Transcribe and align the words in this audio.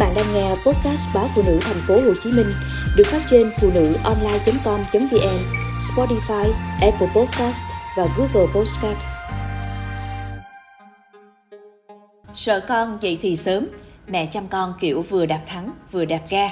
bạn 0.00 0.14
đang 0.14 0.34
nghe 0.34 0.48
podcast 0.48 1.14
báo 1.14 1.28
phụ 1.34 1.42
nữ 1.46 1.58
thành 1.62 1.80
phố 1.88 1.94
Hồ 1.94 2.14
Chí 2.22 2.32
Minh 2.32 2.50
được 2.96 3.06
phát 3.06 3.22
trên 3.26 3.50
phụ 3.60 3.70
nữ 3.74 3.94
online.com.vn, 4.04 5.38
Spotify, 5.78 6.52
Apple 6.80 7.08
Podcast 7.14 7.64
và 7.96 8.06
Google 8.16 8.52
Podcast. 8.54 8.98
Sợ 12.34 12.60
con 12.68 12.98
dậy 13.00 13.18
thì 13.22 13.36
sớm, 13.36 13.66
mẹ 14.06 14.26
chăm 14.26 14.48
con 14.48 14.74
kiểu 14.80 15.02
vừa 15.02 15.26
đạp 15.26 15.42
thắng 15.46 15.70
vừa 15.92 16.04
đạp 16.04 16.22
ga. 16.30 16.50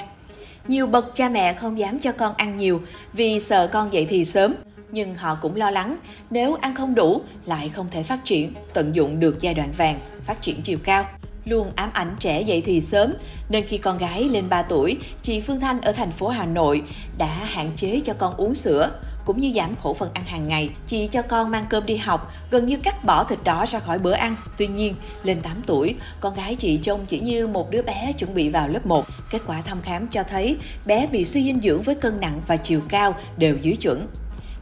Nhiều 0.67 0.87
bậc 0.87 1.11
cha 1.13 1.29
mẹ 1.29 1.53
không 1.53 1.79
dám 1.79 1.99
cho 1.99 2.11
con 2.11 2.33
ăn 2.37 2.57
nhiều 2.57 2.81
vì 3.13 3.39
sợ 3.39 3.67
con 3.67 3.93
dậy 3.93 4.07
thì 4.09 4.25
sớm, 4.25 4.55
nhưng 4.91 5.15
họ 5.15 5.37
cũng 5.41 5.55
lo 5.55 5.71
lắng 5.71 5.97
nếu 6.29 6.53
ăn 6.61 6.75
không 6.75 6.95
đủ 6.95 7.21
lại 7.45 7.69
không 7.69 7.87
thể 7.91 8.03
phát 8.03 8.19
triển, 8.23 8.53
tận 8.73 8.95
dụng 8.95 9.19
được 9.19 9.37
giai 9.41 9.53
đoạn 9.53 9.71
vàng, 9.77 9.99
phát 10.25 10.41
triển 10.41 10.61
chiều 10.61 10.79
cao 10.83 11.05
luôn 11.49 11.71
ám 11.75 11.89
ảnh 11.93 12.15
trẻ 12.19 12.41
dậy 12.41 12.61
thì 12.65 12.81
sớm, 12.81 13.13
nên 13.49 13.67
khi 13.67 13.77
con 13.77 13.97
gái 13.97 14.23
lên 14.23 14.49
3 14.49 14.61
tuổi, 14.61 14.97
chị 15.21 15.41
Phương 15.41 15.59
Thanh 15.59 15.81
ở 15.81 15.91
thành 15.91 16.11
phố 16.11 16.27
Hà 16.27 16.45
Nội 16.45 16.81
đã 17.17 17.39
hạn 17.43 17.71
chế 17.75 17.99
cho 18.05 18.13
con 18.13 18.35
uống 18.35 18.55
sữa, 18.55 18.91
cũng 19.25 19.39
như 19.39 19.53
giảm 19.55 19.75
khẩu 19.75 19.93
phần 19.93 20.09
ăn 20.13 20.23
hàng 20.23 20.47
ngày. 20.47 20.69
Chị 20.87 21.07
cho 21.07 21.21
con 21.21 21.51
mang 21.51 21.65
cơm 21.69 21.85
đi 21.85 21.97
học, 21.97 22.33
gần 22.51 22.65
như 22.65 22.77
cắt 22.77 23.03
bỏ 23.03 23.23
thịt 23.23 23.39
đỏ 23.43 23.65
ra 23.67 23.79
khỏi 23.79 23.99
bữa 23.99 24.11
ăn. 24.11 24.35
Tuy 24.57 24.67
nhiên, 24.67 24.95
lên 25.23 25.41
8 25.41 25.61
tuổi, 25.65 25.95
con 26.19 26.35
gái 26.35 26.55
chị 26.55 26.77
trông 26.77 27.05
chỉ 27.05 27.19
như 27.19 27.47
một 27.47 27.71
đứa 27.71 27.81
bé 27.81 28.13
chuẩn 28.17 28.33
bị 28.33 28.49
vào 28.49 28.67
lớp 28.67 28.85
1. 28.85 29.05
Kết 29.31 29.39
quả 29.47 29.61
thăm 29.61 29.81
khám 29.81 30.07
cho 30.07 30.23
thấy 30.23 30.57
bé 30.85 31.07
bị 31.07 31.25
suy 31.25 31.43
dinh 31.43 31.61
dưỡng 31.61 31.81
với 31.81 31.95
cân 31.95 32.19
nặng 32.19 32.41
và 32.47 32.57
chiều 32.57 32.81
cao 32.89 33.15
đều 33.37 33.57
dưới 33.61 33.75
chuẩn. 33.75 34.07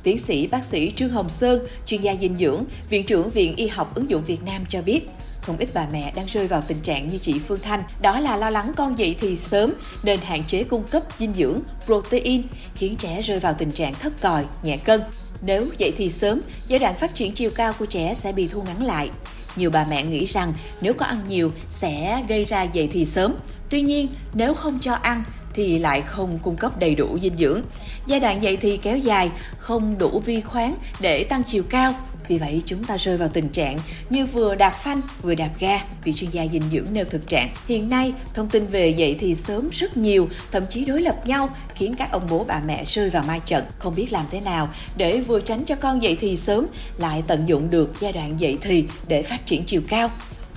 Tiến 0.08 0.20
sĩ 0.20 0.48
bác 0.48 0.66
sĩ 0.66 0.92
Trương 0.92 1.10
Hồng 1.10 1.30
Sơn, 1.30 1.68
chuyên 1.86 2.02
gia 2.02 2.16
dinh 2.22 2.38
dưỡng, 2.38 2.64
Viện 2.90 3.06
trưởng 3.06 3.30
Viện 3.30 3.56
Y 3.56 3.68
học 3.68 3.96
ứng 3.96 4.10
dụng 4.10 4.24
Việt 4.24 4.44
Nam 4.44 4.66
cho 4.70 4.82
biết, 4.82 5.10
không 5.42 5.58
ít 5.58 5.70
bà 5.74 5.88
mẹ 5.92 6.12
đang 6.16 6.26
rơi 6.26 6.48
vào 6.48 6.64
tình 6.68 6.80
trạng 6.82 7.08
như 7.08 7.18
chị 7.18 7.40
Phương 7.48 7.60
Thanh, 7.60 7.84
đó 8.02 8.20
là 8.20 8.38
lo 8.38 8.50
lắng 8.50 8.72
con 8.76 8.98
dậy 8.98 9.16
thì 9.22 9.38
sớm 9.38 9.74
nên 10.04 10.20
hạn 10.20 10.44
chế 10.44 10.64
cung 10.64 10.84
cấp 10.84 11.04
dinh 11.20 11.34
dưỡng, 11.34 11.60
protein, 11.86 12.42
khiến 12.76 12.96
trẻ 12.96 13.22
rơi 13.22 13.40
vào 13.40 13.56
tình 13.58 13.72
trạng 13.72 13.94
thấp 13.94 14.12
còi, 14.22 14.46
nhẹ 14.64 14.78
cân. 14.78 15.02
Nếu 15.42 15.66
dậy 15.78 15.94
thì 15.98 16.10
sớm, 16.10 16.42
giai 16.68 16.80
đoạn 16.80 16.98
phát 16.98 17.16
triển 17.16 17.34
chiều 17.34 17.50
cao 17.56 17.74
của 17.80 17.86
trẻ 17.86 18.14
sẽ 18.14 18.32
bị 18.32 18.48
thu 18.48 18.62
ngắn 18.62 18.84
lại. 18.84 19.10
Nhiều 19.56 19.70
bà 19.70 19.86
mẹ 19.90 20.04
nghĩ 20.04 20.26
rằng 20.26 20.54
nếu 20.82 20.94
có 20.94 21.06
ăn 21.06 21.22
nhiều 21.28 21.52
sẽ 21.70 22.24
gây 22.28 22.46
ra 22.46 22.64
dậy 22.64 22.90
thì 22.92 23.06
sớm. 23.06 23.36
Tuy 23.70 23.82
nhiên, 23.82 24.08
nếu 24.34 24.54
không 24.54 24.80
cho 24.80 24.94
ăn 24.94 25.24
thì 25.58 25.80
lại 25.80 26.02
không 26.02 26.40
cung 26.40 26.56
cấp 26.56 26.80
đầy 26.80 26.96
đủ 26.96 27.20
dinh 27.22 27.38
dưỡng. 27.38 27.62
Giai 28.08 28.20
đoạn 28.20 28.44
dậy 28.44 28.58
thì 28.58 28.78
kéo 28.78 28.98
dài, 28.98 29.32
không 29.58 29.98
đủ 29.98 30.22
vi 30.26 30.42
khoáng 30.42 30.76
để 31.00 31.24
tăng 31.24 31.44
chiều 31.44 31.64
cao 31.70 31.94
vì 32.28 32.38
vậy 32.38 32.62
chúng 32.66 32.84
ta 32.84 32.98
rơi 32.98 33.18
vào 33.18 33.30
tình 33.30 33.50
trạng 33.50 33.80
như 34.10 34.26
vừa 34.26 34.56
đạp 34.56 34.70
phanh 34.70 35.02
vừa 35.22 35.36
đạp 35.36 35.50
ga 35.60 35.80
vị 36.04 36.14
chuyên 36.14 36.32
gia 36.32 36.48
dinh 36.48 36.64
dưỡng 36.72 36.86
nêu 36.92 37.06
thực 37.06 37.28
trạng. 37.28 37.50
Hiện 37.68 37.90
nay, 37.90 38.14
thông 38.34 38.50
tin 38.50 38.68
về 38.68 38.90
dậy 38.90 39.16
thì 39.20 39.36
sớm 39.36 39.70
rất 39.72 39.98
nhiều, 39.98 40.30
thậm 40.52 40.64
chí 40.70 40.86
đối 40.86 41.02
lập 41.02 41.28
nhau, 41.28 41.50
khiến 41.76 41.96
các 41.98 42.12
ông 42.12 42.24
bố 42.30 42.46
bà 42.48 42.62
mẹ 42.66 42.84
rơi 42.86 43.10
vào 43.10 43.24
mai 43.24 43.40
trận, 43.46 43.66
không 43.80 43.96
biết 43.96 44.14
làm 44.14 44.26
thế 44.30 44.42
nào 44.42 44.70
để 44.98 45.20
vừa 45.20 45.40
tránh 45.40 45.64
cho 45.66 45.76
con 45.76 46.04
dậy 46.04 46.18
thì 46.22 46.38
sớm, 46.38 46.68
lại 46.98 47.24
tận 47.28 47.46
dụng 47.46 47.70
được 47.70 47.94
giai 48.00 48.12
đoạn 48.12 48.40
dậy 48.40 48.58
thì 48.62 48.86
để 49.08 49.24
phát 49.24 49.46
triển 49.46 49.64
chiều 49.66 49.82
cao 49.90 50.10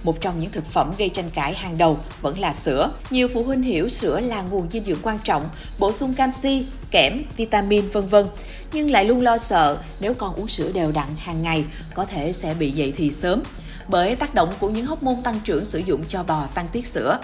một 0.02 0.20
trong 0.20 0.40
những 0.40 0.50
thực 0.50 0.66
phẩm 0.66 0.92
gây 0.98 1.08
tranh 1.08 1.30
cãi 1.30 1.54
hàng 1.54 1.78
đầu 1.78 1.98
vẫn 2.22 2.38
là 2.38 2.54
sữa. 2.54 2.90
Nhiều 3.10 3.28
phụ 3.34 3.42
huynh 3.42 3.62
hiểu 3.62 3.88
sữa 3.88 4.20
là 4.20 4.42
nguồn 4.42 4.70
dinh 4.70 4.84
dưỡng 4.84 5.02
quan 5.02 5.18
trọng, 5.24 5.48
bổ 5.78 5.92
sung 5.92 6.14
canxi, 6.14 6.66
kẽm, 6.90 7.24
vitamin 7.36 7.88
vân 7.88 8.06
vân, 8.06 8.26
nhưng 8.72 8.90
lại 8.90 9.04
luôn 9.04 9.20
lo 9.20 9.38
sợ 9.38 9.78
nếu 10.00 10.14
con 10.14 10.34
uống 10.34 10.48
sữa 10.48 10.72
đều 10.72 10.92
đặn 10.92 11.08
hàng 11.16 11.42
ngày 11.42 11.64
có 11.94 12.04
thể 12.04 12.32
sẽ 12.32 12.54
bị 12.54 12.70
dậy 12.70 12.92
thì 12.96 13.10
sớm 13.10 13.42
bởi 13.88 14.16
tác 14.16 14.34
động 14.34 14.54
của 14.60 14.70
những 14.70 14.86
hóc 14.86 15.02
môn 15.02 15.22
tăng 15.22 15.40
trưởng 15.44 15.64
sử 15.64 15.78
dụng 15.78 16.04
cho 16.08 16.22
bò 16.22 16.46
tăng 16.54 16.66
tiết 16.72 16.86
sữa. 16.86 17.18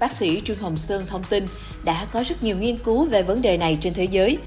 Bác 0.00 0.12
sĩ 0.12 0.40
Trương 0.44 0.58
Hồng 0.58 0.76
Sơn 0.76 1.06
thông 1.06 1.24
tin 1.24 1.46
đã 1.84 2.06
có 2.12 2.22
rất 2.22 2.42
nhiều 2.42 2.56
nghiên 2.56 2.78
cứu 2.78 3.04
về 3.04 3.22
vấn 3.22 3.42
đề 3.42 3.56
này 3.56 3.78
trên 3.80 3.94
thế 3.94 4.04
giới. 4.04 4.38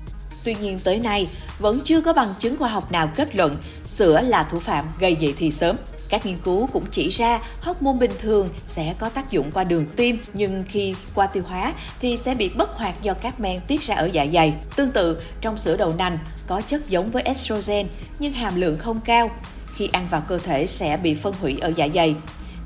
Tuy 0.43 0.55
nhiên 0.55 0.79
tới 0.79 0.99
nay 0.99 1.27
vẫn 1.59 1.79
chưa 1.83 2.01
có 2.01 2.13
bằng 2.13 2.33
chứng 2.39 2.57
khoa 2.57 2.69
học 2.69 2.91
nào 2.91 3.11
kết 3.15 3.35
luận 3.35 3.57
sữa 3.85 4.21
là 4.21 4.43
thủ 4.43 4.59
phạm 4.59 4.85
gây 4.99 5.15
dậy 5.15 5.33
thì 5.37 5.51
sớm. 5.51 5.75
Các 6.09 6.25
nghiên 6.25 6.37
cứu 6.43 6.67
cũng 6.73 6.85
chỉ 6.91 7.09
ra 7.09 7.39
hóc 7.59 7.81
môn 7.81 7.99
bình 7.99 8.11
thường 8.19 8.49
sẽ 8.65 8.95
có 8.99 9.09
tác 9.09 9.31
dụng 9.31 9.51
qua 9.51 9.63
đường 9.63 9.85
tim 9.95 10.17
nhưng 10.33 10.63
khi 10.67 10.95
qua 11.15 11.27
tiêu 11.27 11.43
hóa 11.47 11.73
thì 11.99 12.17
sẽ 12.17 12.35
bị 12.35 12.49
bất 12.49 12.77
hoạt 12.77 13.01
do 13.01 13.13
các 13.13 13.39
men 13.39 13.61
tiết 13.67 13.81
ra 13.81 13.95
ở 13.95 14.09
dạ 14.11 14.25
dày. 14.33 14.53
Tương 14.75 14.91
tự, 14.91 15.21
trong 15.41 15.57
sữa 15.57 15.77
đậu 15.77 15.93
nành 15.97 16.17
có 16.47 16.61
chất 16.61 16.89
giống 16.89 17.11
với 17.11 17.23
estrogen 17.23 17.87
nhưng 18.19 18.33
hàm 18.33 18.55
lượng 18.55 18.79
không 18.79 18.99
cao. 19.05 19.31
Khi 19.75 19.89
ăn 19.91 20.07
vào 20.07 20.21
cơ 20.21 20.39
thể 20.39 20.67
sẽ 20.67 20.97
bị 20.97 21.13
phân 21.13 21.33
hủy 21.41 21.57
ở 21.61 21.73
dạ 21.75 21.87
dày. 21.95 22.15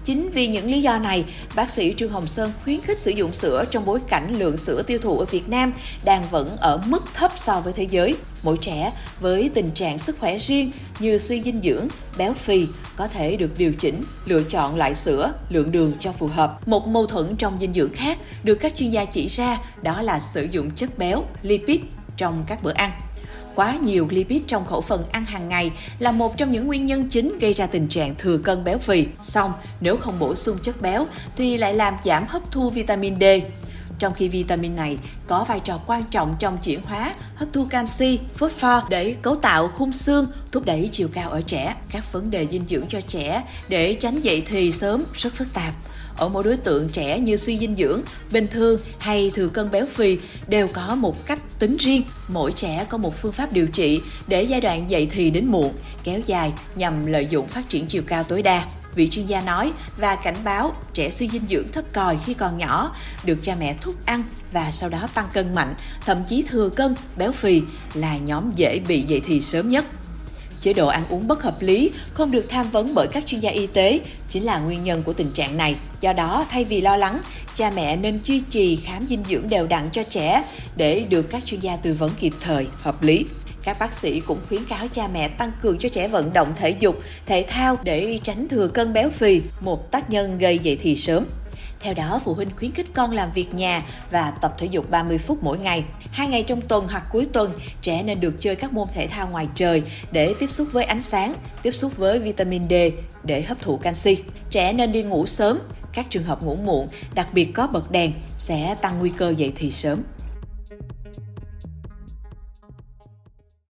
Chính 0.09 0.31
vì 0.31 0.47
những 0.47 0.71
lý 0.71 0.81
do 0.81 0.97
này, 0.97 1.25
bác 1.55 1.69
sĩ 1.69 1.93
Trương 1.97 2.09
Hồng 2.09 2.27
Sơn 2.27 2.51
khuyến 2.63 2.81
khích 2.81 2.99
sử 2.99 3.11
dụng 3.11 3.33
sữa 3.33 3.65
trong 3.71 3.85
bối 3.85 3.99
cảnh 4.07 4.39
lượng 4.39 4.57
sữa 4.57 4.83
tiêu 4.87 4.99
thụ 4.99 5.19
ở 5.19 5.25
Việt 5.25 5.49
Nam 5.49 5.73
đang 6.05 6.23
vẫn 6.31 6.57
ở 6.57 6.81
mức 6.85 7.03
thấp 7.13 7.31
so 7.35 7.59
với 7.59 7.73
thế 7.73 7.83
giới. 7.83 8.15
Mỗi 8.43 8.57
trẻ 8.61 8.93
với 9.19 9.49
tình 9.53 9.71
trạng 9.71 9.99
sức 9.99 10.19
khỏe 10.19 10.37
riêng 10.37 10.71
như 10.99 11.17
suy 11.17 11.41
dinh 11.41 11.61
dưỡng, 11.61 11.87
béo 12.17 12.33
phì 12.33 12.67
có 12.95 13.07
thể 13.07 13.35
được 13.35 13.57
điều 13.57 13.73
chỉnh, 13.73 14.03
lựa 14.25 14.43
chọn 14.43 14.77
loại 14.77 14.95
sữa, 14.95 15.33
lượng 15.49 15.71
đường 15.71 15.93
cho 15.99 16.11
phù 16.11 16.27
hợp. 16.27 16.67
Một 16.67 16.87
mâu 16.87 17.07
thuẫn 17.07 17.35
trong 17.35 17.57
dinh 17.61 17.73
dưỡng 17.73 17.93
khác 17.93 18.17
được 18.43 18.55
các 18.55 18.75
chuyên 18.75 18.89
gia 18.89 19.05
chỉ 19.05 19.27
ra 19.27 19.57
đó 19.81 20.01
là 20.01 20.19
sử 20.19 20.47
dụng 20.51 20.71
chất 20.71 20.97
béo, 20.97 21.23
lipid 21.41 21.79
trong 22.17 22.43
các 22.47 22.63
bữa 22.63 22.73
ăn 22.73 22.91
quá 23.59 23.77
nhiều 23.83 24.07
lipid 24.09 24.41
trong 24.47 24.65
khẩu 24.65 24.81
phần 24.81 25.03
ăn 25.11 25.25
hàng 25.25 25.47
ngày 25.47 25.71
là 25.99 26.11
một 26.11 26.37
trong 26.37 26.51
những 26.51 26.67
nguyên 26.67 26.85
nhân 26.85 27.07
chính 27.09 27.39
gây 27.39 27.53
ra 27.53 27.67
tình 27.67 27.87
trạng 27.87 28.15
thừa 28.15 28.37
cân 28.37 28.63
béo 28.63 28.77
phì. 28.77 29.05
Xong, 29.21 29.53
nếu 29.81 29.97
không 29.97 30.19
bổ 30.19 30.35
sung 30.35 30.57
chất 30.61 30.81
béo 30.81 31.07
thì 31.35 31.57
lại 31.57 31.73
làm 31.73 31.95
giảm 32.03 32.25
hấp 32.27 32.51
thu 32.51 32.69
vitamin 32.69 33.19
D. 33.19 33.23
Trong 33.99 34.13
khi 34.13 34.29
vitamin 34.29 34.75
này 34.75 34.97
có 35.27 35.45
vai 35.47 35.59
trò 35.59 35.79
quan 35.87 36.03
trọng 36.11 36.35
trong 36.39 36.57
chuyển 36.63 36.81
hóa, 36.85 37.15
hấp 37.35 37.49
thu 37.53 37.65
canxi, 37.65 38.19
phosphor 38.35 38.83
để 38.89 39.15
cấu 39.21 39.35
tạo 39.35 39.67
khung 39.67 39.93
xương, 39.93 40.27
thúc 40.51 40.65
đẩy 40.65 40.89
chiều 40.91 41.07
cao 41.13 41.29
ở 41.29 41.41
trẻ. 41.41 41.75
Các 41.91 42.13
vấn 42.13 42.31
đề 42.31 42.47
dinh 42.51 42.65
dưỡng 42.69 42.85
cho 42.89 43.01
trẻ 43.01 43.43
để 43.69 43.93
tránh 43.93 44.21
dậy 44.21 44.43
thì 44.47 44.71
sớm 44.71 45.03
rất 45.13 45.33
phức 45.35 45.53
tạp 45.53 45.73
ở 46.17 46.29
mỗi 46.29 46.43
đối 46.43 46.57
tượng 46.57 46.89
trẻ 46.89 47.19
như 47.19 47.35
suy 47.35 47.59
dinh 47.59 47.75
dưỡng, 47.75 48.01
bình 48.31 48.47
thường 48.47 48.79
hay 48.97 49.31
thừa 49.35 49.47
cân 49.47 49.71
béo 49.71 49.85
phì 49.85 50.17
đều 50.47 50.67
có 50.67 50.95
một 50.95 51.25
cách 51.25 51.39
tính 51.59 51.77
riêng. 51.77 52.03
Mỗi 52.27 52.51
trẻ 52.51 52.85
có 52.89 52.97
một 52.97 53.21
phương 53.21 53.31
pháp 53.31 53.53
điều 53.53 53.67
trị 53.67 54.01
để 54.27 54.43
giai 54.43 54.61
đoạn 54.61 54.89
dậy 54.89 55.07
thì 55.11 55.29
đến 55.29 55.45
muộn, 55.45 55.73
kéo 56.03 56.19
dài 56.25 56.53
nhằm 56.75 57.05
lợi 57.05 57.27
dụng 57.29 57.47
phát 57.47 57.69
triển 57.69 57.85
chiều 57.87 58.03
cao 58.07 58.23
tối 58.23 58.41
đa 58.41 58.65
vị 58.95 59.07
chuyên 59.11 59.25
gia 59.25 59.41
nói 59.41 59.71
và 59.97 60.15
cảnh 60.15 60.43
báo 60.43 60.73
trẻ 60.93 61.09
suy 61.09 61.29
dinh 61.29 61.43
dưỡng 61.49 61.71
thấp 61.71 61.85
còi 61.93 62.17
khi 62.25 62.33
còn 62.33 62.57
nhỏ 62.57 62.95
được 63.23 63.37
cha 63.41 63.55
mẹ 63.59 63.75
thúc 63.81 63.95
ăn 64.05 64.23
và 64.51 64.71
sau 64.71 64.89
đó 64.89 65.07
tăng 65.13 65.27
cân 65.33 65.55
mạnh, 65.55 65.75
thậm 66.05 66.23
chí 66.27 66.41
thừa 66.41 66.69
cân, 66.69 66.95
béo 67.17 67.31
phì 67.31 67.61
là 67.93 68.17
nhóm 68.17 68.51
dễ 68.55 68.79
bị 68.87 69.01
dậy 69.01 69.21
thì 69.25 69.41
sớm 69.41 69.69
nhất. 69.69 69.85
Chế 70.59 70.73
độ 70.73 70.87
ăn 70.87 71.03
uống 71.09 71.27
bất 71.27 71.43
hợp 71.43 71.61
lý, 71.61 71.91
không 72.13 72.31
được 72.31 72.45
tham 72.49 72.71
vấn 72.71 72.93
bởi 72.95 73.07
các 73.07 73.23
chuyên 73.27 73.41
gia 73.41 73.49
y 73.49 73.67
tế 73.67 73.99
chính 74.29 74.43
là 74.43 74.59
nguyên 74.59 74.83
nhân 74.83 75.03
của 75.03 75.13
tình 75.13 75.31
trạng 75.31 75.57
này. 75.57 75.75
Do 76.01 76.13
đó, 76.13 76.45
thay 76.49 76.65
vì 76.65 76.81
lo 76.81 76.97
lắng, 76.97 77.19
cha 77.55 77.71
mẹ 77.71 77.95
nên 77.95 78.19
duy 78.23 78.39
trì 78.39 78.75
khám 78.75 79.07
dinh 79.07 79.23
dưỡng 79.29 79.49
đều 79.49 79.67
đặn 79.67 79.89
cho 79.91 80.03
trẻ 80.03 80.43
để 80.75 81.05
được 81.09 81.29
các 81.29 81.45
chuyên 81.45 81.59
gia 81.59 81.75
tư 81.75 81.93
vấn 81.93 82.11
kịp 82.19 82.33
thời, 82.41 82.67
hợp 82.81 83.03
lý. 83.03 83.25
Các 83.69 83.79
bác 83.79 83.93
sĩ 83.93 84.19
cũng 84.19 84.39
khuyến 84.47 84.65
cáo 84.65 84.87
cha 84.87 85.07
mẹ 85.07 85.27
tăng 85.27 85.51
cường 85.61 85.77
cho 85.77 85.89
trẻ 85.89 86.07
vận 86.07 86.33
động 86.33 86.53
thể 86.55 86.69
dục, 86.69 86.99
thể 87.25 87.45
thao 87.47 87.77
để 87.83 88.19
tránh 88.23 88.47
thừa 88.47 88.67
cân 88.67 88.93
béo 88.93 89.09
phì, 89.09 89.41
một 89.59 89.91
tác 89.91 90.09
nhân 90.09 90.37
gây 90.37 90.59
dậy 90.59 90.77
thì 90.81 90.95
sớm. 90.95 91.25
Theo 91.79 91.93
đó, 91.93 92.21
phụ 92.25 92.33
huynh 92.33 92.49
khuyến 92.57 92.71
khích 92.71 92.85
con 92.93 93.11
làm 93.11 93.31
việc 93.31 93.53
nhà 93.53 93.83
và 94.11 94.31
tập 94.31 94.55
thể 94.57 94.67
dục 94.67 94.89
30 94.89 95.17
phút 95.17 95.43
mỗi 95.43 95.59
ngày. 95.59 95.83
Hai 96.11 96.27
ngày 96.27 96.43
trong 96.43 96.61
tuần 96.61 96.87
hoặc 96.87 97.03
cuối 97.11 97.27
tuần, 97.33 97.59
trẻ 97.81 98.03
nên 98.03 98.19
được 98.19 98.33
chơi 98.39 98.55
các 98.55 98.73
môn 98.73 98.87
thể 98.93 99.07
thao 99.07 99.27
ngoài 99.27 99.47
trời 99.55 99.83
để 100.11 100.33
tiếp 100.39 100.51
xúc 100.51 100.67
với 100.71 100.83
ánh 100.83 101.01
sáng, 101.01 101.33
tiếp 101.61 101.71
xúc 101.71 101.97
với 101.97 102.19
vitamin 102.19 102.69
D 102.69 102.73
để 103.23 103.41
hấp 103.41 103.61
thụ 103.61 103.77
canxi. 103.77 104.17
Trẻ 104.49 104.73
nên 104.73 104.91
đi 104.91 105.03
ngủ 105.03 105.25
sớm. 105.25 105.59
Các 105.93 106.05
trường 106.09 106.23
hợp 106.23 106.43
ngủ 106.43 106.55
muộn, 106.55 106.87
đặc 107.13 107.33
biệt 107.33 107.45
có 107.53 107.67
bật 107.67 107.91
đèn, 107.91 108.11
sẽ 108.37 108.75
tăng 108.81 108.99
nguy 108.99 109.09
cơ 109.09 109.33
dậy 109.37 109.53
thì 109.55 109.71
sớm. 109.71 110.03